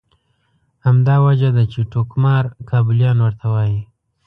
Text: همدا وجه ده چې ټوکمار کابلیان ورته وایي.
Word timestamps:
همدا 0.85 1.15
وجه 1.25 1.49
ده 1.55 1.63
چې 1.71 1.79
ټوکمار 1.91 2.43
کابلیان 2.69 3.17
ورته 3.21 3.45
وایي. 3.53 3.81